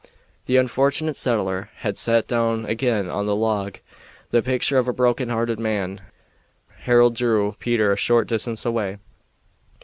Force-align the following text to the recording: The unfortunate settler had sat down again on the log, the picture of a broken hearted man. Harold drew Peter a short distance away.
The 0.47 0.57
unfortunate 0.57 1.15
settler 1.15 1.69
had 1.75 1.95
sat 1.95 2.25
down 2.25 2.65
again 2.65 3.07
on 3.07 3.27
the 3.27 3.35
log, 3.35 3.77
the 4.31 4.41
picture 4.41 4.79
of 4.79 4.87
a 4.87 4.93
broken 4.93 5.29
hearted 5.29 5.59
man. 5.59 6.01
Harold 6.85 7.13
drew 7.13 7.53
Peter 7.59 7.91
a 7.91 7.95
short 7.97 8.27
distance 8.27 8.65
away. 8.65 8.97